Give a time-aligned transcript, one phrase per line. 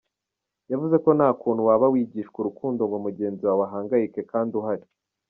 [0.71, 4.85] Yavuze ko nta kuntu waba wigishwa urukundo ngo mugenzi wawe ahangayike kandi uhari.